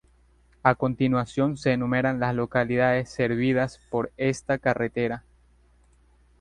[0.63, 5.23] A continuación se enumeran las localidades servidas por esta carretera.